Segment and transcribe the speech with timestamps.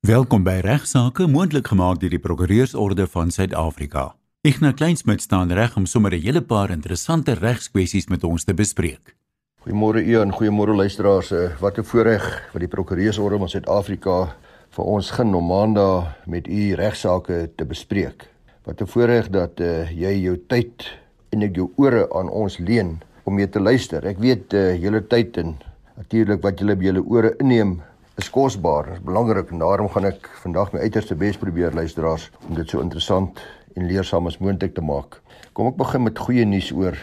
[0.00, 4.14] Welkom by Regsake, moontlik gemaak deur die Prokureursorde van Suid-Afrika.
[4.48, 9.14] Ignas Kleinsmid staan reg om sommer 'n hele paar interessante regskwessies met ons te bespreek.
[9.60, 11.30] Goeiemôre u en goeiemôre luisteraars.
[11.32, 14.34] Eh, wat 'n voorreg vir die Prokureursorde van Suid-Afrika
[14.70, 18.28] vir ons gen om maandag met u regsake te bespreek.
[18.64, 20.98] Wat 'n voorreg dat uh, jy jou tyd
[21.28, 24.06] en ek jou ore aan ons leen om mee te luister.
[24.06, 25.58] Ek weet uh, julle tyd en
[25.96, 27.82] natuurlik wat julle by julle ore inneem
[28.20, 32.56] is kosbaar, is belangrik en daarom gaan ek vandag my uiterste bes probeer luisteraars om
[32.58, 33.40] dit so interessant
[33.78, 35.20] en leersaam as moontlik te maak.
[35.56, 36.98] Kom ek begin met goeie nuus oor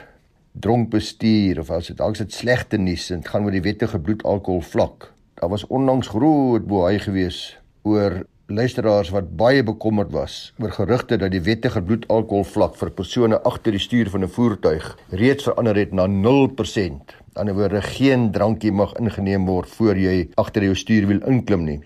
[0.61, 4.01] dronk bestuur of as dit dalk dit slegte nuus en dit gaan oor die wettige
[4.03, 5.09] bloedalkohol vlak.
[5.41, 7.41] Daar was onlangs groot boei gewees
[7.87, 13.39] oor luisteraars wat baie bekommerd was oor gerugte dat die wettige bloedalkohol vlak vir persone
[13.43, 18.71] agter die stuur van 'n voertuig reeds verander het na 0% ander woorde geen drankie
[18.71, 21.79] mag ingeneem word voor jy agter jou stuurwiel inklim nie.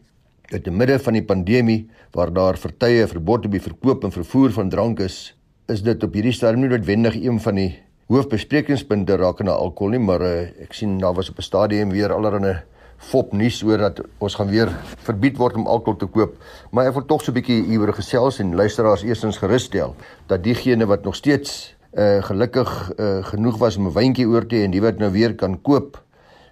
[0.51, 4.51] In die midde van die pandemie waar daar vertye verbod op die verkoop en vervoer
[4.51, 5.33] van drank is,
[5.67, 7.79] is dit op hierdie stadium nie noodwendig een van die
[8.11, 12.61] hoofbesprekingspunte rakende alkohol nie, maar uh, ek sien daar was op 'n stadium weer allerlei
[13.01, 14.69] fop nuus oor dat ons gaan weer
[15.07, 16.35] verbied word om alkohol te koop.
[16.71, 19.95] Maar ek wil tog so 'n bietjie hieroor gesels en luisteraars eerstens gerus stel
[20.27, 24.55] dat diegene wat nog steeds uh gelukkig uh genoeg was om 'n wyntjie oor te
[24.55, 26.03] hê en die wat nou weer kan koop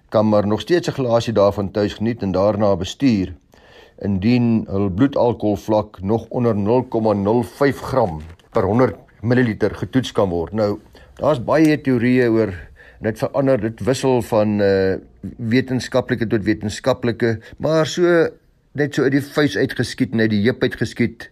[0.08, 3.34] kan maar nog steeds 'n glasie daarvan tuis geniet en daarna bestuur
[3.98, 10.52] indien hul bloedalkohol vlak nog onder 0,05 gram per 100 ml getoets kan word.
[10.52, 10.78] Nou
[11.20, 12.54] daar's baie teorieë oor
[13.04, 14.98] dit verander dit wissel van uh
[15.52, 18.28] wetenskaplike tot wetenskaplike maar so
[18.72, 21.30] net so uit die vuis uitgeskiet net die heup uitgeskiet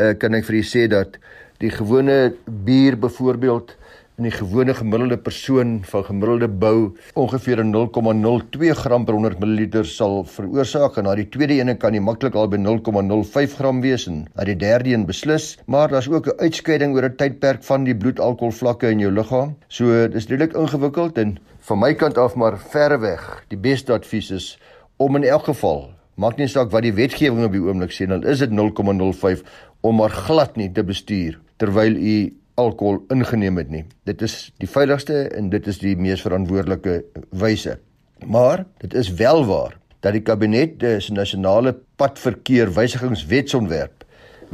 [0.00, 1.18] uh kan ek vir u sê dat
[1.62, 3.76] die gewone bier byvoorbeeld
[4.16, 10.24] in die gewone gemiddelde persoon van gemiddelde bou ongeveer 0,02 gram per 100 ml sal
[10.24, 10.96] veroorsaak.
[10.96, 14.06] En na die tweede ene kan jy maklik al by 0,05 gram wees.
[14.08, 17.84] En na die derde een beslis maar daar's ook 'n uitskeiding oor 'n tydperk van
[17.84, 22.58] die bloedalkoholvlakke in jou liggaam so dis redelik ingewikkeld en van my kant af maar
[22.58, 24.58] verreweg die beste advies is
[24.96, 28.24] om in elk geval maak nie saak wat die wetgewing op die oomblik sê dan
[28.24, 29.42] is dit 0,05
[29.80, 33.84] om maar glad nie te bestuur terwyl u alkohol ingeneem het nie.
[34.08, 37.78] Dit is die veiligste en dit is die mees verantwoordelike wyse.
[38.24, 44.04] Maar dit is wel waar dat die kabinet se nasionale padverkeer wysigingswetsontwerp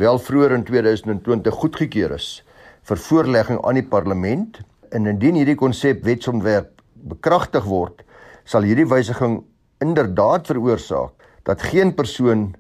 [0.01, 2.43] wel vroeër in 2020 goedgekeur is
[2.89, 4.59] vir voorlegging aan die parlement
[4.91, 8.03] en indien hierdie konsep wetsontwerp bekragtig word,
[8.45, 9.43] sal hierdie wysiging
[9.83, 11.15] inderdaad veroorsaak
[11.47, 12.53] dat geen persoon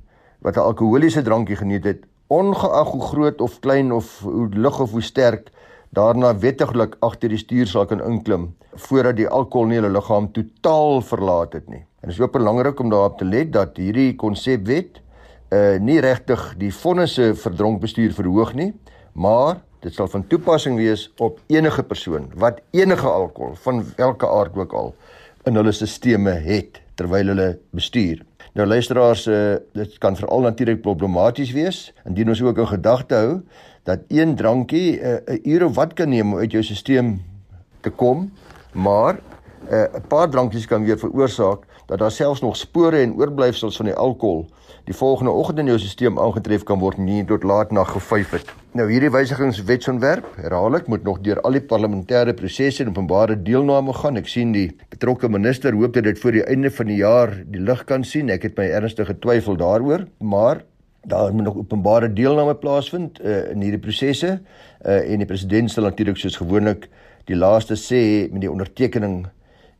[0.42, 4.90] wat 'n alkoholiese drankie geniet het ongeag hoe groot of klein of hoe lig of
[4.90, 5.50] hoe sterk
[5.92, 8.52] daarna wettiglik agter die stuur sal kan inklim
[8.86, 11.82] voordat die alkohol nie hulle liggaam totaal verlaat het nie.
[12.00, 15.02] En dit is ook belangrik om daarop te let dat hierdie konsepwet
[15.52, 18.70] uh nie regtig die vonnisse vir dronk bestuur verhoog nie,
[19.12, 24.56] maar dit sal van toepassing wees op enige persoon wat enige alkohol van watter aard
[24.56, 24.94] ook al
[25.44, 28.22] in hulle stelsels het terwyl hulle bestuur.
[28.52, 33.38] Nou luisteraars, uh, dit kan veral natuurlik problematies wees indien ons ook in gedagte hou
[33.88, 37.18] dat een drankie eh, 'n uh, uur of wat kan neem om uit jou stelsel
[37.80, 38.32] te kom,
[38.72, 39.20] maar
[39.68, 43.76] eh, 'n uh, paar drankies kan weer veroorsaak dat daar selfs nog spore en oorblyfsels
[43.76, 44.46] van die alkohol
[44.84, 48.61] die volgende oggend in jou stelsel aangetref kan word nie tot laat nag gevyf het.
[48.72, 53.92] Nou hierdie wysigingswetsontwerp, herhaal ek, moet nog deur al die parlementêre prosesse en openbare deelname
[53.98, 54.16] gaan.
[54.16, 57.60] Ek sien die betrokke minister hoop dat dit voor die einde van die jaar die
[57.60, 58.32] lig kan sien.
[58.32, 60.62] Ek het my ernstige twyfel daaroor, maar
[61.04, 65.90] daar moet nog openbare deelname plaasvind uh, in hierdie prosesse uh, en die president sal
[65.90, 66.88] natuurlik soos gewoonlik
[67.28, 69.26] die laaste sê met die ondertekening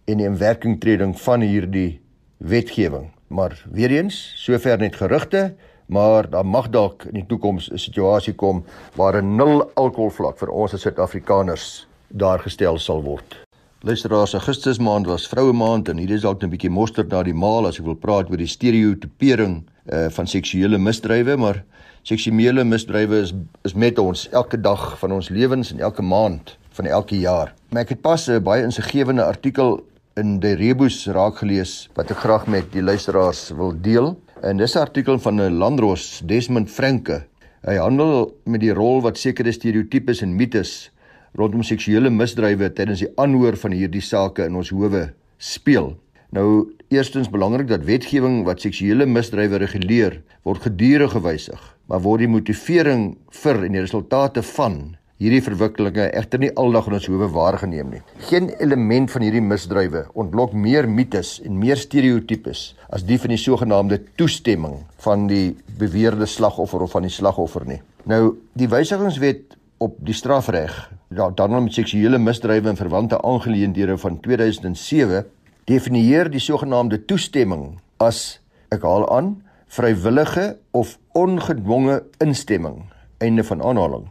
[0.04, 2.02] en die inwerkingtreding van hierdie
[2.44, 3.08] wetgewing.
[3.32, 5.54] Maar weer eens, sover net gerugte,
[5.87, 8.65] maar daar mag dalk in die toekoms 'n situasie kom
[8.97, 13.37] waar 'n nul alkoholvlak vir ons as Suid-Afrikaners daar gestel sal word.
[13.81, 17.34] Luisteraars, Augustus maand was vroue maand en hier is dalk 'n bietjie mosterd na die
[17.34, 21.64] maal as ek wil praat oor die stereotipering uh, van seksuele misdrywe, maar
[22.02, 23.32] seksuele misdrywe is
[23.64, 27.55] is met ons elke dag van ons lewens en elke maand van elke jaar.
[27.70, 29.81] Maar ek het pas 'n baie insiggewende artikel
[30.14, 34.17] in die Rebus raak gelees wat ek graag met die luisteraars wil deel.
[34.43, 37.27] En dis 'n artikel van 'n landros Desmond Franke.
[37.62, 40.91] Hy handel met die rol wat sekere stereotypes en mites
[41.35, 45.97] rondom seksuele misdrywe tydens die aanhoor van hierdie sake in ons howe speel.
[46.31, 52.29] Nou, eerstens belangrik dat wetgewing wat seksuele misdrywe reguleer, word gedurig gewysig, maar word die
[52.29, 57.92] motivering vir en die resultate van hierdie verwikkelinge egter nie aldag in ons howe waargeneem
[57.94, 58.00] nie.
[58.26, 63.40] Geen element van hierdie misdrywe ontlok meer mites en meer stereotypes as die van die
[63.40, 67.78] sogenaamde toestemming van die beweerde slagoffer of van die slagoffer nie.
[68.10, 70.74] Nou, die wysigingswet op die strafreg,
[71.14, 75.26] ja, dan met seksuele misdrywe en verwante aangeleenthede van 2007
[75.70, 78.40] definieer die sogenaamde toestemming as
[78.74, 79.36] ek haal aan
[79.72, 82.82] vrywillige of ongedwonge instemming
[83.22, 84.10] einde van aanhaling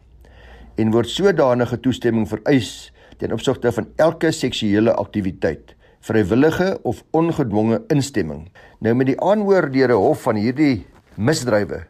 [0.82, 2.90] en word sodanige toestemming vereis
[3.22, 5.76] ten opsigte van elke seksuele aktiwiteit
[6.08, 8.48] vrywillige of ongedwonge instemming
[8.82, 10.86] nou met die aanhoor deur 'n hof van hierdie
[11.16, 11.84] misdrywe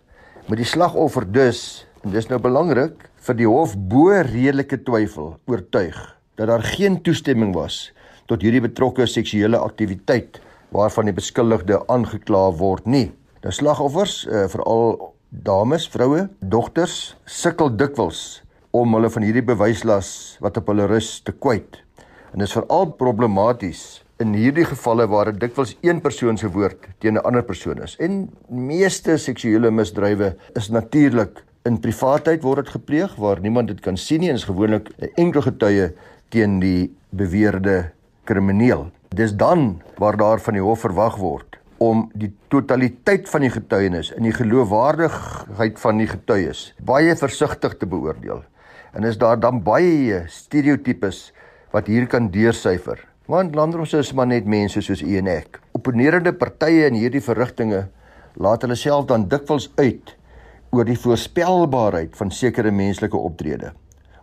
[0.47, 5.97] moet die slagoffer dus en dis nou belangrik vir die hof bo redelike twyfel oortuig
[6.35, 7.91] dat daar geen toestemming was
[8.31, 10.39] tot hierdie betrokke seksuele aktiwiteit
[10.71, 13.09] waarvan die beskuldigde aangekla word nie.
[13.43, 20.57] Nou slagoffers, uh, veral dames, vroue, dogters sukkel dikwels om hulle van hierdie bewyslas wat
[20.57, 21.81] op hulle rus te kwyt.
[22.31, 23.83] En dit is veral problematies
[24.21, 27.95] in hierdie gevalle waar dit dikwels een persoon se woord teen 'n ander persoon is.
[27.99, 33.97] En meeste seksuele misdrywe is natuurlik in privaatheid word dit gepleeg waar niemand dit kan
[33.97, 35.91] sien nie en is gewoonlik 'n enkel getuie
[36.29, 37.91] teen die beweerde
[38.23, 38.89] krimineel.
[39.09, 44.13] Dis dan waar daar van die hof verwag word om die totaliteit van die getuienis
[44.13, 48.43] en die geloofwaardigheid van die getuies baie versigtig te beoordeel.
[48.91, 51.29] En is daar dan baie stereotypes
[51.71, 52.99] wat hier kan deursyfer?
[53.31, 55.61] Want landrose is maar net mense soos u en ek.
[55.77, 57.85] Opponerende partye in hierdie verrigtinge
[58.35, 60.11] laat hulle self dan dikwels uit
[60.75, 63.71] oor die voorspelbaarheid van sekere menslike optrede.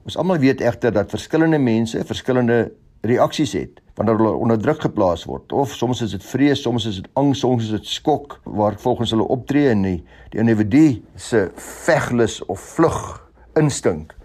[0.05, 2.67] Ons almal weet egter dat verskillende mense verskillende
[3.09, 7.01] reaksies het wanneer hulle onder druk geplaas word of soms is dit vrees, soms is
[7.01, 9.99] dit angs, soms is dit skok waar volgens hulle optree en die,
[10.35, 13.01] die individu se veglus of vlug
[13.59, 14.18] instink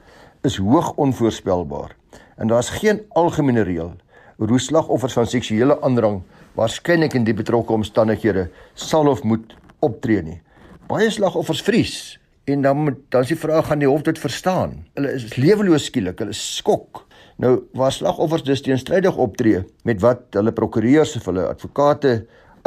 [0.44, 1.96] is hoog onvoorspelbaar
[2.36, 3.94] en daar's geen algemene reël
[4.38, 6.22] oor hoe slagoffers van seksuele aandrang
[6.58, 10.40] waarskynlik in die betrokke omstandighede sal of moet optree nie.
[10.90, 11.96] Baie slagoffers vries
[12.50, 14.82] en dan moet dan is die vraag gaan die hof dit verstaan.
[14.98, 17.06] Hulle is leweloos skielik, hulle skok.
[17.42, 22.18] Nou waar slagoffers dus teenstrydig optree met wat hulle prokureurs of hulle advokate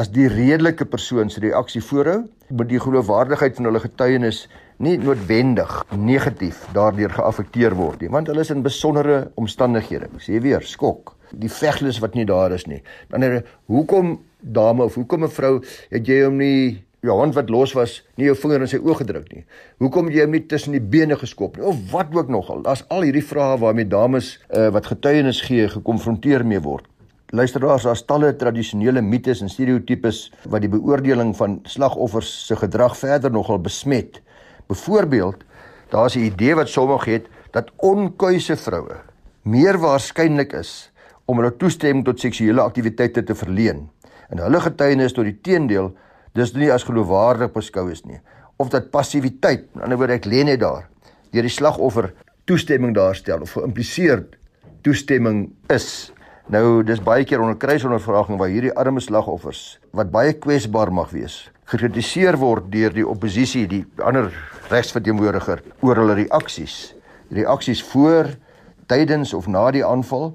[0.00, 4.43] as die redelike persoon se reaksie voorhou, moet die geloofwaardigheid van hulle getuienis
[4.82, 10.11] nie noodwendig negatief daardeur geaffekteer word nie, want hulle is in besondere omstandighede.
[10.14, 11.14] Ek sê weer, skok.
[11.32, 12.82] Die veglus wat nie daar is nie.
[13.11, 13.43] Dan
[13.73, 15.55] hoekom dame of hoekom 'n vrou
[15.90, 18.99] het jy hom nie jou hand wat los was nie jou vinger in sy oog
[18.99, 19.44] gedruk nie.
[19.78, 22.62] Hoekom jy hom nie tussen die bene geskop nie of wat ook nogal.
[22.62, 26.87] Daar's al hierdie vrae waarmee dames uh, wat getuienis gee gekonfronteer mee word.
[27.34, 33.32] Luisteraars, daar's talle tradisionele mites en stereotypes wat die beoordeling van slagoffers se gedrag verder
[33.34, 34.20] nogal besmet.
[34.66, 35.44] Byvoorbeeld,
[35.90, 38.96] daar's 'n idee wat sommige het dat onkuise vroue
[39.42, 40.92] meer waarskynlik is
[41.24, 43.90] om hulle toestemming tot seksuele aktiwiteite te verleen.
[44.28, 45.94] En hulle getuienis tot die teendeel
[46.36, 48.20] dis nie as geloofwaardig beskou is nie
[48.56, 50.86] of dat passiwiteit aan die ander woord ek lê net daar
[51.32, 52.12] deur die slagoffer
[52.48, 54.24] toestemming daarstel of geïmpliseer
[54.86, 56.12] toestemming is
[56.52, 61.46] nou dis baie keer onder kruisondervraging waar hierdie arme slagoffers wat baie kwesbaar mag wees
[61.66, 64.31] gekritiseer word deur die oppositie die ander
[64.70, 66.94] regsverteenwoordiger oor hulle reaksies.
[67.34, 68.32] Reaksies voor
[68.90, 70.32] tydens of na die aanval.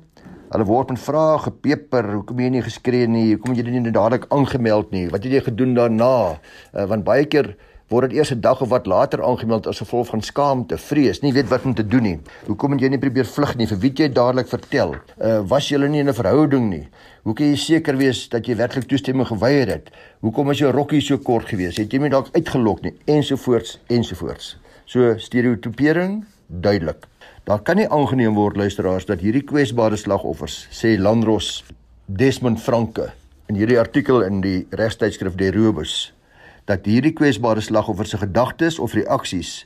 [0.52, 4.28] Hulle word met vrae gepeper, hoekom jy nie geskree nie, hoekom jy dit nie dadelik
[4.36, 6.36] aangemeld nie, wat het jy gedoen daarna?
[6.76, 7.54] Uh, want baie keer
[7.92, 11.34] word dit eers 'n dag of wat later aangemeld as gevolg van skaamte, vrees, nie
[11.34, 12.20] weet wat om te doen nie.
[12.48, 13.68] Hoekom het jy nie probeer vlug nie?
[13.68, 14.96] Vir wie het jy dadelik vertel?
[15.20, 16.88] Uh was jy nie in 'n verhouding nie?
[17.24, 19.90] Hoe kan jy seker wees dat jy werklik toestemming geweier het?
[20.22, 21.78] Hoekom was jou rokkie so kort geweest?
[21.78, 22.94] Het jy my dalk uitgelok nie?
[23.06, 24.58] Ensovoorts ensovoorts.
[24.86, 27.08] So stereotipering duidelik.
[27.44, 31.64] Daar kan nie aangeneem word luisteraars dat hierdie kwesbare slagoffers, sê Landros
[32.06, 33.12] Desmond Franke
[33.50, 36.14] in hierdie artikel in die regstydskrif De Robus,
[36.72, 39.66] dat hierdie kwesbare slagoffers se gedagtes of reaksies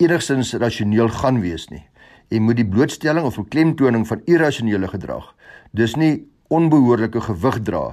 [0.00, 1.84] enigstens rasioneel gaan wees nie.
[2.32, 5.32] En moet die blootstelling of beklemtoning van irrasionele gedrag
[5.76, 7.84] dus nie onbehoorlike gewig dra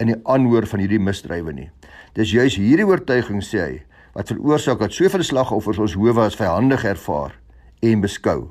[0.00, 1.68] in die aanhoor van hierdie misdrywe nie.
[2.16, 3.74] Dis juis hierdie oortuiging sê hy
[4.16, 7.34] wat veroorsaak dat soveel slagoffers ons howe as vyandig ervaar
[7.84, 8.46] en beskou.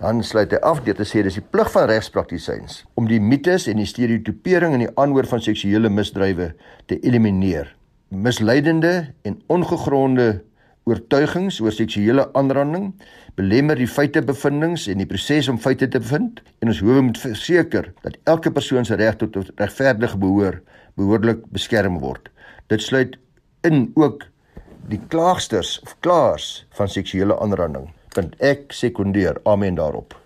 [0.00, 3.66] Dan sluit hy af deur te sê dis die plig van regspraktisyns om die mites
[3.68, 6.52] en die stereotipering in die aanhoor van seksuele misdrywe
[6.88, 7.74] te elimineer.
[8.10, 10.40] Misleidende en ongegronde
[10.82, 12.88] oortuigings oor seksuele aanranding
[13.38, 17.92] belemmer die feitebevindings en die proses om feite te bevind en ons howe moet verseker
[18.02, 20.58] dat elke persoon se reg tot regverdige behoor
[20.98, 22.26] behoorlik beskerm word.
[22.66, 23.14] Dit sluit
[23.62, 24.26] in ook
[24.90, 30.16] die klaagsters of klaars van seksuele aanranding Want ek sekondeer amen daarop.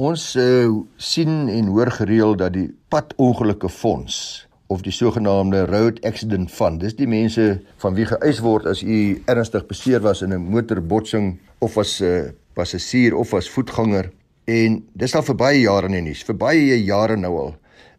[0.00, 6.50] Ons uh, sien en hoor gereeld dat die padongelukke fonds of die sogenaamde road accident
[6.52, 10.50] fund, dis die mense van wie geëis word as u ernstig beseer was in 'n
[10.50, 14.10] motorbotsing of as 'n uh, passasier of as voetganger
[14.44, 16.22] en dis al vir baie jare in die nuus.
[16.24, 17.54] Vir baie jare nou al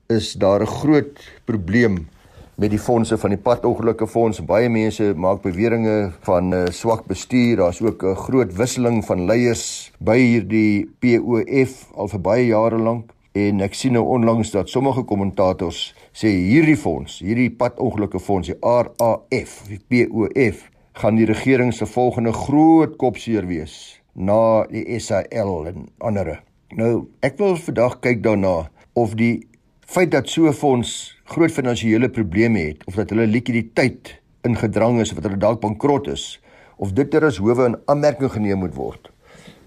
[0.10, 2.08] is daar 'n groot probleem
[2.56, 4.42] met die fondse van die padongelukke fonds.
[4.46, 7.58] Baie mense maak beweringe van uh, swak bestuur.
[7.58, 13.12] Daar's ook 'n groot wisseling van leiers by hierdie POF al vir baie jare lank.
[13.32, 18.58] En ek sien nou onlangs dat sommige kommentators sê hierdie fonds, hierdie padongelukke fonds, die
[18.62, 20.66] RAF, die POF,
[21.00, 26.40] gaan die regering se volgende groot kopseer wees na die SAL en ander.
[26.76, 29.48] Nou, ek wil vandag kyk daarna of die
[29.90, 35.12] feit dat so 'n fonds groot finansiële probleme het of dat hulle likwiditeit ingedrang is
[35.12, 36.40] of dat hulle dalk bankrot is
[36.78, 39.10] of dit ter as howe in aanmerking geneem moet word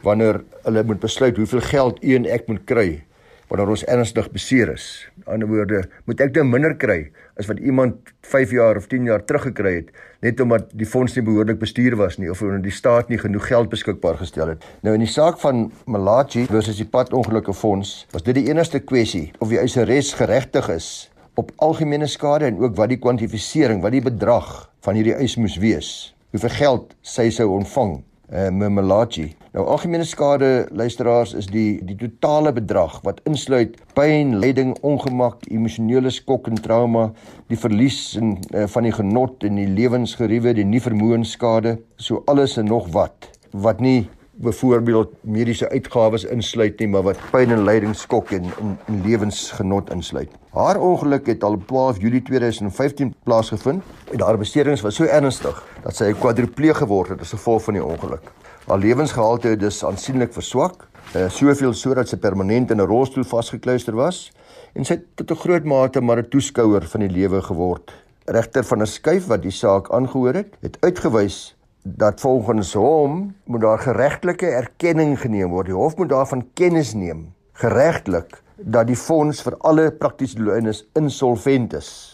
[0.03, 3.03] wanneer hulle moet besluit hoeveel geld een ek moet kry
[3.53, 4.87] wanneer ons ernstig beseer is.
[5.21, 9.11] In ander woorde, moet ek dan minder kry as wat iemand 5 jaar of 10
[9.11, 9.91] jaar terug gekry het
[10.25, 13.51] net omdat die fonds nie behoorlik bestuur was nie of omdat die staat nie genoeg
[13.51, 14.65] geld beskikbaar gestel het.
[14.87, 19.33] Nou in die saak van Malachi versus die padongelukke fonds, was dit die enigste kwessie
[19.43, 20.89] of die eiseres geregtig is
[21.37, 24.49] op algemene skade en ook wat die kwantifisering, wat die bedrag
[24.85, 25.93] van hierdie eis moes wees.
[26.33, 27.99] Hoeveel geld sy sou ontvang
[28.33, 29.33] uh, Mmelachi.
[29.53, 36.09] Nou algemene skade luisteraars is die die totale bedrag wat insluit pyn, lyding, ongemak, emosionele
[36.09, 37.11] skok en trauma,
[37.53, 42.57] die verlies en uh, van die genot en die lewensgeriewe, die nie vermoënskade, so alles
[42.57, 44.09] en nog wat wat nie
[44.41, 49.93] byvoorbeeld mediese uitgawes insluit nie, maar wat pyn en lyding, skok en, en, en lewensgenot
[49.93, 50.33] insluit.
[50.57, 53.85] Haar ongeluk het al op 12 Julie 2015 plaasgevind
[54.17, 57.77] en haar beserings was so ernstig dat sy 'n kwadripleeg geword het as gevolg van
[57.77, 58.33] die ongeluk.
[58.67, 60.85] Haar lewensgehalte het dus aansienlik verswak,
[61.17, 64.31] uh, soveel sodat sy permanent in 'n rolstoel vasgekluister was
[64.75, 67.93] en sy het tot 'n groot mate maar 'n toeskouer van die lewe geword.
[68.27, 73.61] Regter van 'n skuif wat die saak aangehoor het, het uitgewys dat volgens hom moet
[73.61, 75.67] daar geregtelike erkenning geneem word.
[75.67, 81.75] Die hof moet daarvan kennis neem geregtelik dat die fonds vir alle praktiese doeleindes insolvent
[81.75, 82.12] is.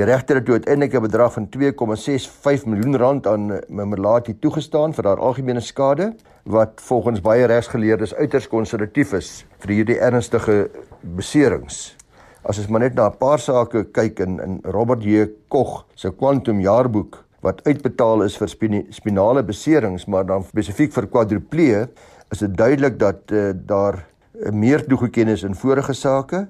[0.00, 5.18] Die regter het uiteindelik 'n bedrag van 2,65 miljoen rand aan Mmerlati toegestaan vir haar
[5.18, 6.14] algemene skade
[6.44, 11.96] wat volgens baie regsgeleerdes uiters konservatief is vir hierdie ernstige beserings.
[12.42, 15.28] As ons maar net na 'n paar sake kyk in in Robert J.
[15.48, 18.48] Koch se Quantum Jaarboek wat uitbetaal is vir
[18.90, 21.88] spinale beserings, maar dan spesifiek vir kwadriplee,
[22.30, 24.06] is dit duidelik dat uh, daar
[24.50, 26.48] meer toegeken is in vorige sake.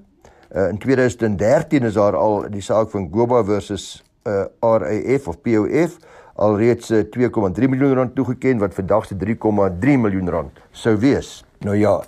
[0.51, 5.41] Uh, in 2013 is daar al die saak van Goba versus uh, eh, RAF of
[5.41, 5.97] POF
[6.35, 11.45] alreeds uh, 2,3 miljoen rand toegeken wat vandag se 3,3 miljoen rand sou wees.
[11.59, 12.01] Nou ja,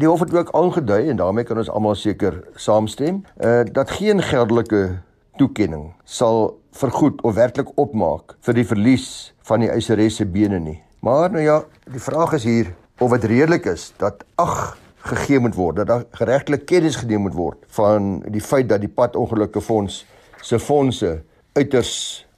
[0.00, 4.22] die hof het ook aangedui en daarmee kan ons almal seker saamstem, uh, dat geen
[4.22, 5.02] geldelike
[5.36, 10.78] toekenning sal vergoed of werklik opmaak vir die verlies van die eiseres se bene nie.
[11.04, 12.72] Maar nou ja, die vraag is hier
[13.02, 17.34] of dit redelik is dat ag gegee moet word dat daar geregtelik kennis geneem moet
[17.34, 20.02] word van die feit dat die padongelukke fonds
[20.42, 21.22] se fondse
[21.58, 21.94] uiters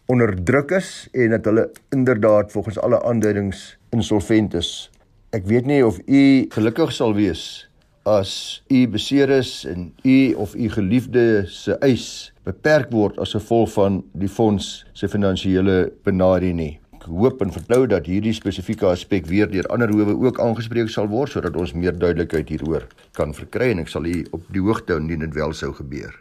[0.07, 4.91] onderdruk is en dat hulle inderdaad volgens alle aanduidings insolvent is.
[5.33, 7.65] Ek weet nie of u gelukkig sal wees
[8.05, 13.73] as u beseer is en u of u geliefde se eis beperk word as gevolg
[13.73, 16.73] van die fonds se finansiële benadering nie.
[17.05, 21.11] Ek hoop en vertrou dat hierdie spesifieke aspek weer deur ander howe ook aangespreek sal
[21.13, 24.95] word sodat ons meer duidelikheid hieroor kan verkry en ek sal u op die hoogte
[24.95, 26.17] hou indien dit wel sou gebeur.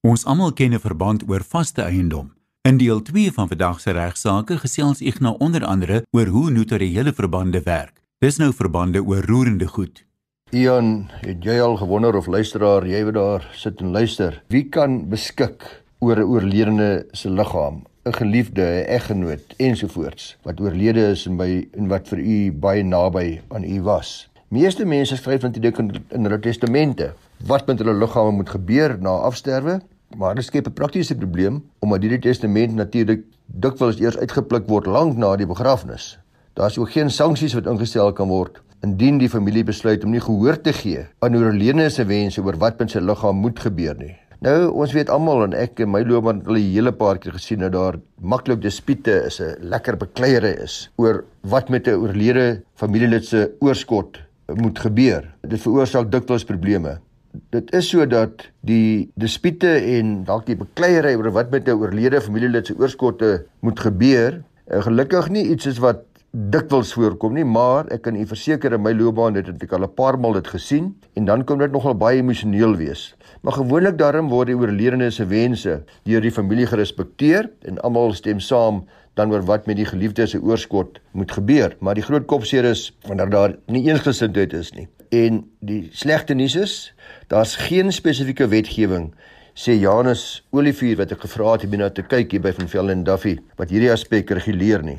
[0.00, 2.32] Ons almal ken 'n verband oor vaste eiendom.
[2.64, 7.12] In deel 2 van vandag se regsaake gesels ek nou onder andere oor hoe notariële
[7.12, 8.00] verbande werk.
[8.24, 10.06] Dis nou verbande oor roerende goed.
[10.52, 15.08] Ian, het jy al gewonder of luisteraar, jy wat daar sit en luister, wie kan
[15.08, 21.36] beskik oor 'n oorledene se liggaam, 'n geliefde, 'n eggenoot ensovoorts wat oorlede is en
[21.36, 24.28] by en wat vir u baie naby aan u was?
[24.48, 27.14] Meeste mense skryf natuurlik in, in hulle testamente
[27.46, 29.80] wat met hulle liggame moet gebeur na afsterwe,
[30.16, 35.16] maar dit skep 'n praktiese probleem omdat hierdie testament natuurlik dikwels eers uitgepluk word lank
[35.16, 36.18] na die begrafnis.
[36.52, 40.20] Daar is ook geen sanksies wat ingestel kan word indien die familie besluit om nie
[40.20, 44.16] gehoor te gee aan oorledene se wense oor wat met sy liggaam moet gebeur nie.
[44.44, 47.62] Nou, ons weet almal en ek in my loopbaan al 'n hele paar keer gesien
[47.64, 53.24] dat daar maklik dispute is, 'n lekker bekleierery is oor wat met 'n oorlede familielid
[53.24, 54.20] se oorskot
[54.54, 55.24] moet gebeur.
[55.48, 56.98] Dit veroorsaak dikwels probleme.
[57.50, 62.20] Dit is so dat die dispute en dalk die bekleierery oor wat met 'n oorlede
[62.20, 68.08] familielid se oorskotte moet gebeur, gelukkig nie iets is wat dikwels voorkom nie, maar ek
[68.08, 71.24] kan u verseker in my loopbaan het ek al 'n paar maal dit gesien en
[71.24, 73.14] dan kom dit nogal baie emosioneel wees.
[73.42, 78.40] Maar gewoonlik daarom word die oorledene se wense deur die familie gerespekteer en almal stem
[78.40, 81.76] saam dan oor wat met die geliefde se oorskot moet gebeur.
[81.80, 84.88] Maar die groot kopseer is wanneer daar nie eensgesindheid is nie.
[85.10, 86.94] En die slegte nuus is,
[87.28, 89.14] daar's geen spesifieke wetgewing
[89.54, 93.04] sê Janus Olivier wat ek gevra het om na te kyk hier by van Velden
[93.04, 94.98] Duffy wat hierdie aspek reguleer nie.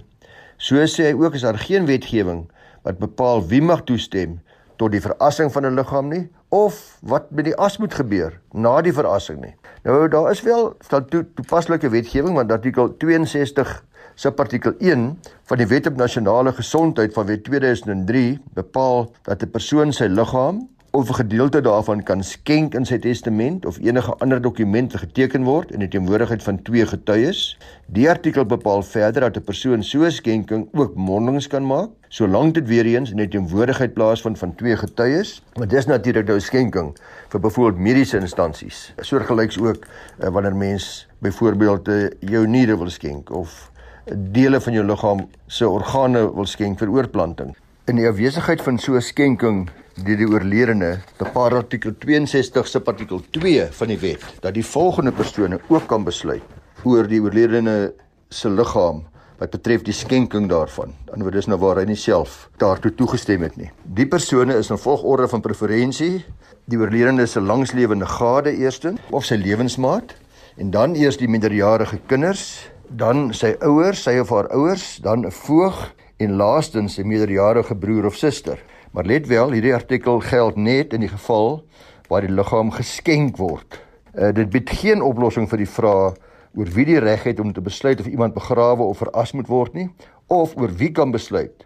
[0.57, 2.45] So sê hy ook is daar geen wetgewing
[2.83, 4.39] wat bepaal wie mag toestem
[4.79, 8.81] tot die verassing van 'n liggaam nie of wat met die as moet gebeur na
[8.81, 9.55] die verassing nie.
[9.83, 13.83] Nou daar is wel to toepaslike wetgewing want artikel 62
[14.15, 19.93] subartikel 1 van die Wet op Nasionale Gesondheid van Wet 2003 bepaal dat 'n persoon
[19.93, 24.95] sy liggaam of 'n gedeelte daarvan kan skenk in sy testament of enige ander dokument
[24.95, 27.57] geteken word in die teenwoordigheid van twee getuies.
[27.85, 32.53] Die artikel bepaal verder dat 'n persoon so 'n skenking ook mondings kan maak, solank
[32.53, 35.43] dit weer eens in die teenwoordigheid plaasvind van twee getuies.
[35.57, 36.95] Maar dis natuurlik nou skenking
[37.27, 38.93] vir byvoorbeeld mediese instansies.
[38.97, 39.85] Soortgelyks ook
[40.19, 43.71] uh, wanneer mens byvoorbeeld uh, jou niere wil skenk of
[44.15, 47.55] dele van jou liggaam se organe wil skenk vir oorplanting.
[47.85, 53.21] In die afwesigheid van so 'n skenking deur die oorledene, bepaal artikel 62 se artikel
[53.31, 56.43] 2 van die wet dat die volgende persone ook kan besluit
[56.83, 57.93] oor die oorledene
[58.29, 59.05] se liggaam
[59.39, 60.93] wat betref die skenking daarvan.
[61.15, 63.71] Word dis nou waar hy nie self daartoe toegestem het nie.
[63.83, 66.25] Die persone is in volgorde van preferensie
[66.71, 70.15] die oorledene se langslewende gade eerstens of sy lewensmaat
[70.59, 75.31] en dan eers die minderjarige kinders, dan sy ouers, sy of haar ouers, dan 'n
[75.31, 78.59] voog en laastens 'n minderjarige broer of suster.
[78.95, 81.65] Maar let wel, hierdie artikel geld net in die geval
[82.07, 83.75] waar die liggaam geskenk word.
[84.15, 86.15] Uh, dit bied geen oplossing vir die vraag
[86.55, 89.75] oor wie die reg het om te besluit of iemand begrawe of veras moet word
[89.75, 89.89] nie
[90.31, 91.65] of oor wie kan besluit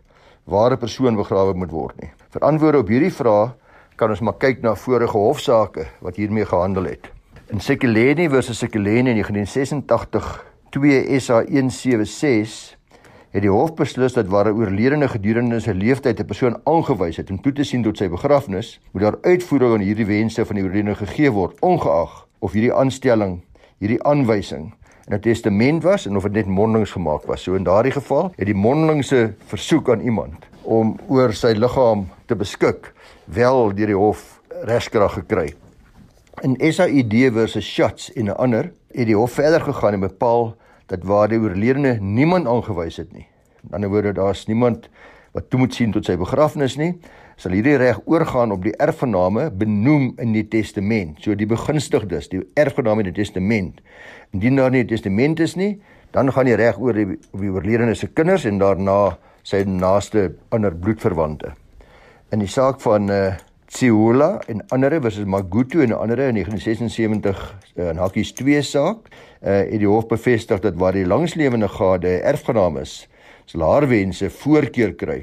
[0.50, 2.10] waar 'n persoon begrawe moet word nie.
[2.34, 3.54] Vir antwoorde op hierdie vraag
[3.96, 7.12] kan ons maar kyk na vorige hofsaake wat hiermee gehandel het.
[7.54, 12.79] In Sekeleni versus Sekeleni in 1986 2 SA 176
[13.32, 17.30] het die hof beslis dat waar 'n oorledene gedurende sy lewenstyd 'n persoon aangewys het
[17.30, 20.64] om toe te sien tot sy begrafnis, moet daar uitvoering aan hierdie wense van die
[20.64, 23.42] oorledene gegee word, ongeag of hierdie aanstelling,
[23.78, 24.74] hierdie aanwysing
[25.10, 27.44] 'n testament was en of dit net mondelings gemaak was.
[27.44, 32.36] So in daardie geval het die mondelingse versoek aan iemand om oor sy liggaam te
[32.36, 32.94] beskik
[33.26, 35.54] wel deur die hof regskrag gekry.
[36.42, 40.56] In SAID versus Schatz en 'n ander het die hof verder gegaan en bepaal
[40.90, 43.28] dat waar die oorledene niemand aangewys het nie.
[43.28, 44.90] Aan die ander woorde daar's niemand
[45.36, 46.96] wat toe moet sien tot sy begrafnis nie,
[47.40, 51.22] sal hierdie reg oorgaan op die erfgename benoem in die testament.
[51.24, 53.80] So die begunstigdes, die erfgename in die testament.
[54.34, 55.80] Indien daar nie 'n testament is nie,
[56.12, 60.76] dan gaan die reg oor die, die oorledene se kinders en daarna sy naaste ander
[60.76, 61.54] bloedverwante.
[62.32, 63.36] In die saak van uh
[63.70, 67.42] Tsiula en ander versus Magutu en ander in 1976
[67.76, 72.16] uh, in Hakkies 2 saak, uh, het die hof bevestig dat waar die langslewende gade
[72.26, 73.04] erfgenaam is,
[73.46, 75.20] sal haar wense voorkeur kry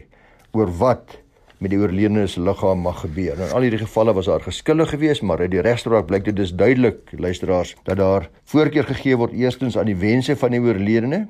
[0.54, 1.18] oor wat
[1.58, 3.38] met die oorledene se liggaam mag gebeur.
[3.40, 6.52] In al hierdie gevalle was daar geskille geweest, maar uit die regspraak blyk dit dus
[6.54, 11.26] duidelik, luisteraars, dat daar voorkeur gegee word eerstens aan die wense van die oorledene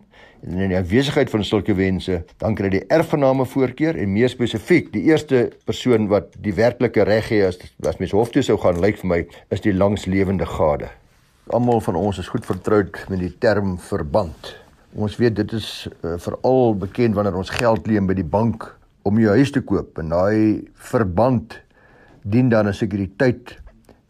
[0.47, 4.93] en in die afwesigheid van sulke wense, dan kry die erfgename voorkeur en meer spesifiek,
[4.93, 7.63] die eerste persoon wat die werklike reg het as
[7.95, 9.21] as mens hof toe sou gaan, lyk vir my,
[9.55, 10.91] is die langslewende gade.
[11.55, 14.55] Almal van ons is goed vertroud met die term verband.
[14.97, 18.73] Ons weet dit is uh, veral bekend wanneer ons geld leen by die bank
[19.07, 21.61] om jou huis te koop en daai verband
[22.27, 23.55] dien dan as sekuriteit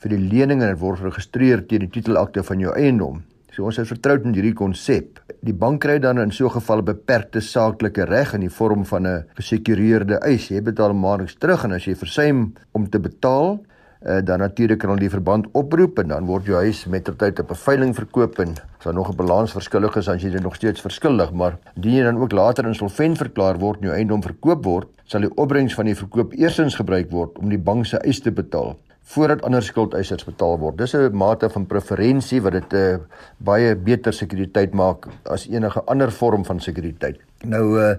[0.03, 3.21] vir die lening en dit word geregistreer teen die titelakte van jou eiendom.
[3.53, 5.21] So ons is vertroud met hierdie konsep.
[5.45, 8.85] Die bank kry dan in so 'n geval 'n beperkte saaklike reg in die vorm
[8.85, 10.49] van 'n gesekureerde eis.
[10.49, 13.61] Jy betaal maandeliks terug en as jy versuim om te betaal,
[14.03, 17.51] uh, dan natuurlik kan hulle die verband oproep en dan word jou huis mettertyd op
[17.51, 20.55] 'n veiling verkoop en as daar nog 'n balans verskillig is, dan jy dit nog
[20.55, 24.65] steeds verskuldig, maar indien jy dan ook later insolvent verklaar word en jou eiendom verkoop
[24.65, 28.21] word, sal die opbrengs van die verkoop eersins gebruik word om die bank se eis
[28.21, 30.79] te betaal voordat ander skuldeisers betaal word.
[30.79, 32.99] Dis 'n mate van preferensie wat dit 'n uh,
[33.39, 37.21] baie beter sekuriteit maak as enige ander vorm van sekuriteit.
[37.45, 37.95] Nou uh,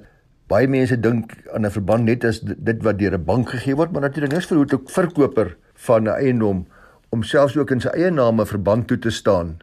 [0.48, 3.92] baie mense dink aan 'n verband net as dit wat deur 'n bank gegee word,
[3.92, 6.66] maar natuurlik is vir hoe 'n verkoper van 'n eiendom
[7.10, 9.58] om selfs ook in sy eie naam 'n verband toe te staan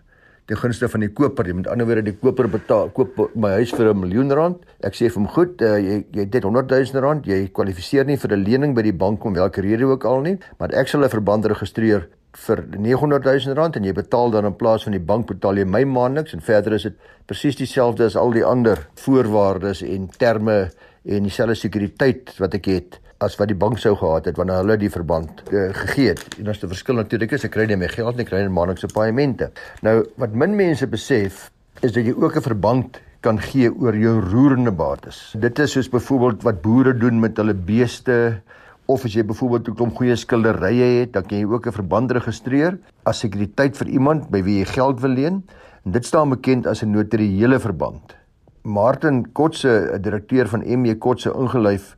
[0.47, 1.55] ten gunste van die koper.
[1.55, 4.57] Met ander woorde, die koper betaal koop my huis vir 'n miljoen rand.
[4.81, 7.27] Ek sê vir hom, "Goed, uh, jy jy het net 100 000 rand.
[7.27, 10.39] Jy kwalifiseer nie vir 'n lening by die bank om watter rede ook al nie,
[10.59, 14.57] maar ek sal 'n verband registreer vir 900 000 rand en jy betaal dan in
[14.59, 16.97] plaas van die bank betaal jy my maandeliks en verder is dit
[17.31, 20.59] presies dieselfde as al die ander voorwaardes en terme
[21.05, 24.77] en dieselfde sekuriteit wat ek het as wat die bank sou gehad het wanneer hulle
[24.81, 26.23] die verband uh, gegee het.
[26.39, 28.93] En as die verskil natuurlik is, ek kry nie my geld nie, kry net maandelikse
[28.93, 29.51] paaiemente.
[29.87, 31.49] Nou wat min mense besef
[31.83, 35.33] is dat jy ook 'n verband kan gee oor jou roerende bates.
[35.41, 38.43] Dit is soos byvoorbeeld wat boere doen met hulle beeste
[38.87, 42.13] of as jy byvoorbeeld 'n klomp goeie skilderye het, dan kan jy ook 'n verband
[42.13, 45.43] registreer as sekuriteit vir iemand by wie jy geld wil leen.
[45.85, 48.17] En dit staan bekend as 'n notariële verband.
[48.63, 51.97] Martin Kotse, 'n direkteur van MJ Kotse ingelyf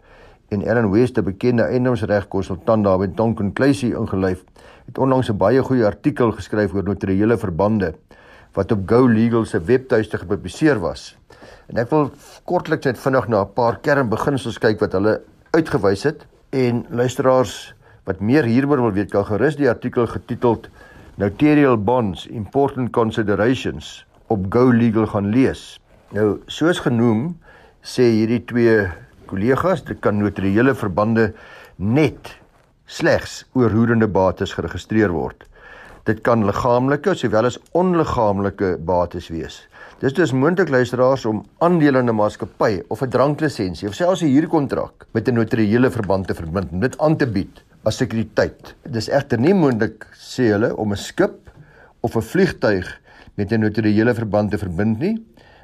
[0.49, 4.45] en Ellen West, 'n bekende eiendomsregkonsultant daar by Tonkin Claysie ingelyf,
[4.87, 7.95] het onlangs 'n baie goeie artikel geskryf oor notariële verbande
[8.53, 11.17] wat op Go Legal se webtuiste gepubliseer was.
[11.67, 12.11] En ek wil
[12.45, 18.21] kortliks net vinnig na 'n paar kernbeginsels kyk wat hulle uitgewys het en luisteraars wat
[18.21, 20.69] meer hieroor wil weet, kan gerus die artikel getiteld
[21.17, 25.81] Notarial Bonds Important Considerations op Go Legal gaan lees.
[26.11, 27.39] Nou, soos genoem,
[27.83, 28.87] sê hierdie twee
[29.27, 31.33] kollegas, dit kan notariële verbande
[31.77, 32.33] net
[32.87, 35.45] slegs oorhoedende bates geregistreer word.
[36.07, 39.65] Dit kan liggaamlike sowel as onliggaamlike bates wees.
[39.99, 44.31] Dis dus moontlik luisteraars om aandele in 'n maatskappy of 'n dranklisensie of selfs 'n
[44.31, 48.75] huurkontrak met 'n notariële verband te verbind en dit aan te bied as sekuriteit.
[48.83, 51.51] Dis egter nie moontlik sê hulle om 'n skip
[52.01, 53.01] of 'n vliegtyg
[53.35, 55.17] met 'n notariële verband te verbind nie.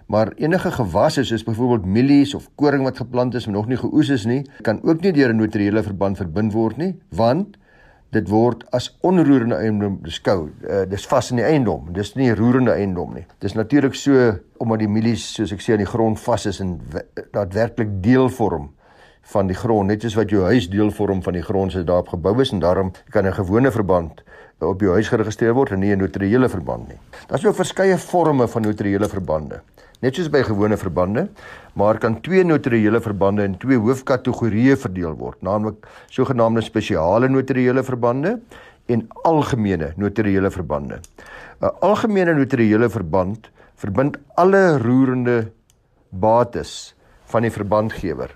[0.07, 4.09] Maar enige gewasse soos byvoorbeeld mielies of koring wat geplant is maar nog nie geoes
[4.09, 7.57] is nie, kan ook nie deur 'n notariële verband verbind word nie, want
[8.13, 10.51] dit word as onroerende eiendom beskou.
[10.61, 11.93] Uh, dis vas in die eiendom.
[11.93, 13.25] Dis nie roerende eiendom nie.
[13.39, 16.77] Dis natuurlik so omdat die mielies soos ek sê aan die grond vas is en
[17.33, 18.71] daadwerklik deel vorm
[19.33, 22.11] van die grond, net soos wat jou huis deel vorm van die grond as daarop
[22.13, 24.23] gebou is en daarom kan 'n gewone verband
[24.59, 26.99] op jou huis geregistreer word en nie 'n notariële verband nie.
[27.29, 29.63] Daar's ook verskeie forme van notariële verbande.
[30.03, 31.29] Net soos by gewone verbande,
[31.79, 38.33] maar kan twee notariële verbande in twee hoofkategorieë verdeel word, naamlik sogenaamde spesiale notariële verbande
[38.91, 40.99] en algemene notariële verbande.
[41.63, 43.47] 'n Algemene notariële verband
[43.79, 45.53] verbind alle roerende
[46.11, 46.95] bates
[47.31, 48.35] van die verbandgewer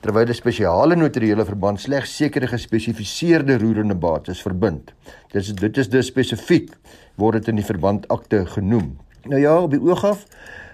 [0.00, 4.94] terwyl 'n spesiale notariële verband slegs sekere gespesifiseerde roerende bates verbind.
[5.32, 6.70] Dit is dit is dus spesifiek
[7.16, 8.98] word dit in die verbandakte genoem.
[9.26, 10.26] Nou ja, op die oog af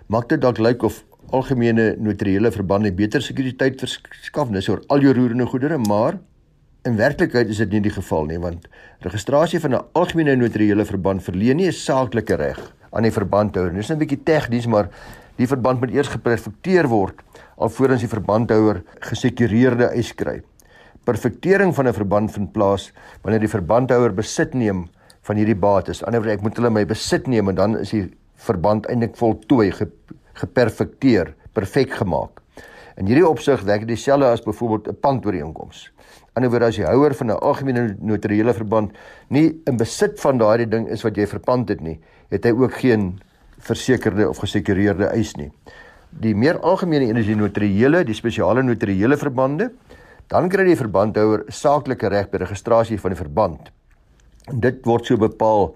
[0.06, 5.14] maak dit dalk lyk of algemene notariële verbande beter sekuriteit verskaf nes oor al jou
[5.16, 6.18] roerende goedere, maar
[6.84, 8.66] in werklikheid is dit nie die geval nie want
[9.00, 12.60] registrasie van 'n algemene notariële verband verleen nie 'n saaklike reg
[12.92, 13.72] aan die verbandhouer.
[13.72, 14.88] Dit is 'n bietjie tegnies, maar
[15.36, 17.22] die verband moet eers geperfekteer word
[17.56, 20.42] alvorens die verbandhouer gesekureerde eis kry.
[21.04, 24.88] Perfektering van 'n verband vind plaas wanneer die verbandhouer besit neem
[25.22, 26.04] van hierdie bates.
[26.04, 28.10] Aan die ander wyk moet hulle my besit neem en dan is die
[28.44, 29.88] verband eintlik voltooi, ge,
[30.40, 32.40] geperfekteer, perfek gemaak.
[32.96, 35.90] In hierdie opsig werk dit dieselfde as byvoorbeeld 'n pandooreenkoms.
[36.34, 38.92] Aan die ander wyk as die houer van 'n algemene notariële verband
[39.28, 42.72] nie in besit van daardie ding is wat jy verpand het nie, het hy ook
[42.72, 43.20] geen
[43.58, 45.50] versekerde of gesekureerde eis nie
[46.20, 49.70] die meer algemene een is die notariële, die spesiale notariële verbande.
[50.30, 53.70] Dan kry die verbandhouer saaklike reg by registrasie van die verband.
[54.50, 55.72] En dit word so bepaal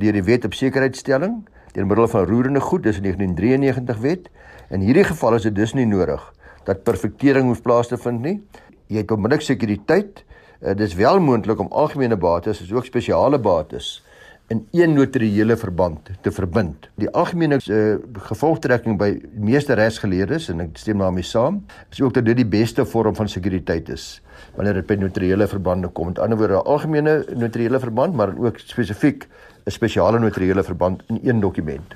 [0.00, 1.40] deur die Wet op Sekuriteitstelling
[1.72, 4.30] deur middel van roerende goed, dis 'n 1993 wet.
[4.70, 6.32] In hierdie geval is dit dus nie nodig
[6.64, 8.42] dat perfektering moet plaasvind nie.
[8.86, 10.24] Jy het onmiddellik sekuriteit.
[10.60, 14.02] Uh, dis wel moontlik om algemene bates, asook spesiale bates
[14.50, 16.88] in een notariële verband te verbind.
[16.98, 21.60] Die algemene uh, gevolgtrekking by meeste regsgeleerdes en ek stem daarmee saam,
[21.94, 24.08] is ook dat dit die beste vorm van sekuriteit is
[24.56, 26.10] wanneer dit by notariële verbande kom.
[26.10, 29.28] Met ander woorde, 'n algemene notariële verband, maar ook spesifiek
[29.70, 31.94] 'n spesiale notariële verband in een dokument.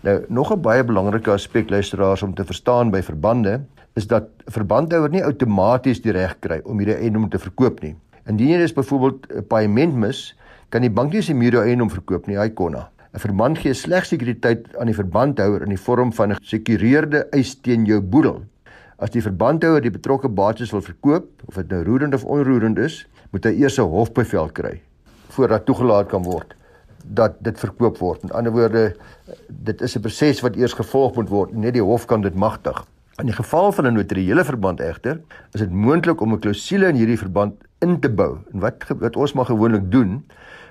[0.00, 3.60] Nou, nog 'n baie belangrike aspek luisteraars om te verstaan by verbande
[3.94, 7.94] is dat verbandhouer nie outomaties die reg kry om hierdie eiendom te verkoop nie.
[8.26, 10.34] Indien jy byvoorbeeld 'n paaiement mis,
[10.68, 12.88] kan die bank nie sy mure eiendom verkoop nie, hy konna.
[13.14, 17.54] 'n Verband gee slegs sekuriteit aan die verbandhouer in die vorm van 'n gesekureerde eis
[17.60, 18.42] teen jou boedel.
[18.98, 23.06] As die verbandhouer die betrokke bates wil verkoop, of dit nou roerend of onroerend is,
[23.30, 24.80] moet hy eers 'n hofbevel kry
[25.28, 26.54] voordat toegelaat kan word
[27.06, 28.22] dat dit verkoop word.
[28.22, 28.96] In ander woorde,
[29.48, 31.54] dit is 'n proses wat eers gevolg moet word.
[31.54, 32.84] Net die hof kan dit magtig.
[33.20, 35.20] In die geval van 'n notariële verband egter,
[35.52, 38.38] is dit moontlik om 'n klousule in hierdie verband in te bou.
[38.52, 40.24] En wat wat ons maar gewoonlik doen,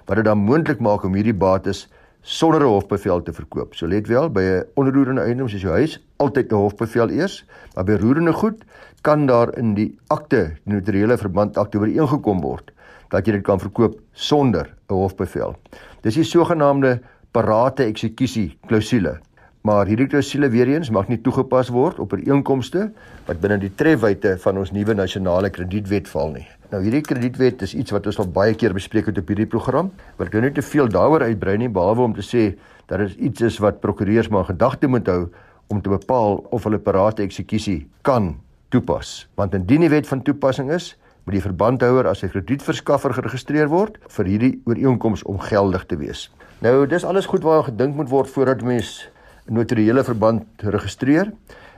[0.06, 1.90] wat dit dan moontlik maak om hierdie bates
[2.22, 3.76] sonder 'n hofbevel te verkoop.
[3.76, 7.84] So let wel, by 'n onroerende eiendom soos jou huis, altyd 'n hofbevel eers, maar
[7.84, 8.64] by roerende goed
[9.02, 12.72] kan daar in die akte, die notariële verband akte ooreengekom word
[13.14, 15.56] dat jy dit kan verkoop sonder 'n hofbevel.
[16.02, 17.00] Dis die sogenaamde
[17.32, 19.20] parate eksekusie klousule.
[19.64, 22.92] Maar hierdie klousule weer eens mag nie toegepas word op ooreenkomste
[23.28, 26.48] wat binne die trefwyte van ons nuwe nasionale kredietwet val nie.
[26.72, 29.92] Nou hierdie kredietwet is iets wat ons al baie keer bespreek het op hierdie program.
[30.18, 33.16] Wil ek nou nie te veel daaroor uitbrei nie behalwe om te sê dat dit
[33.30, 35.30] iets is wat prokureurs maar gedagte moet hou
[35.70, 38.36] om te bepaal of hulle parate eksekusie kan
[38.70, 39.30] toepas.
[39.36, 43.98] Want indien die wet van toepassing is, moet die verbandhouer as 'n kredietverskaffer geregistreer word
[44.08, 46.32] vir hierdie ooreenkoms om geldig te wees.
[46.60, 49.10] Nou, dis alles goed waar gedink moet word voordat mens
[49.48, 51.32] 'n notariële verband registreer.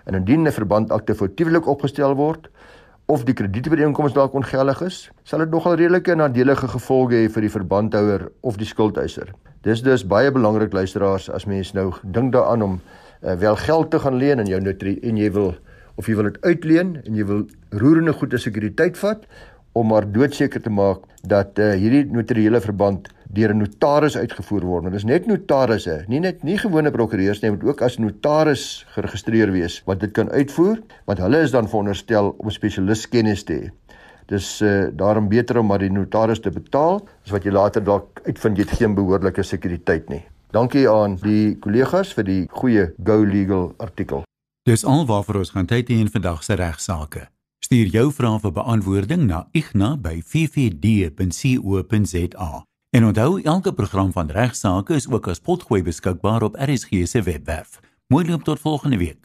[0.06, 2.50] En indien 'n verbandakte foutiewelik opgestel word
[3.06, 7.50] of die kredietooreenkoms dalk ongeldig is, sal dit nogal redelike nadelige gevolge hê vir die
[7.54, 9.34] verbandhouer of die skuldeiser.
[9.62, 12.80] Dis dus baie belangrik luisteraars as mens nou dink daaraan om
[13.22, 15.56] uh, wel geld te gaan leen in jou notarie en jy wil
[15.96, 19.28] of jy wil dit uitleen en jy wil roerende goede sekuriteit vat
[19.76, 24.84] om maar doodseker te maak dat uh, hierdie notariële verband deur 'n notaris uitgevoer word.
[24.86, 29.52] Dit is net notarisse, nie net nie gewone prokureurs nie, moet ook as notaris geregistreer
[29.52, 33.72] wees wat dit kan uitvoer, want hulle is dan veronderstel om spesialis kennis te hê.
[34.32, 38.22] Dis uh, daarom beter om maar die notaris te betaal, as wat jy later dalk
[38.26, 40.24] uitvind jy het geen behoorlike sekuriteit nie.
[40.52, 44.24] Dankie aan die kollegas vir die goeie Go Legal artikel.
[44.66, 47.28] Dis alwaarvoor ons gaan tyd hê in vandag se regsaake.
[47.62, 52.52] Stuur jou vrae vir beantwoording na igna@ffd.co.za.
[52.90, 57.80] En onthou elke program van regsaake is ook as potgooi beskikbaar op RSG se webwerf.
[58.08, 59.25] Mooi loop tot volgende week.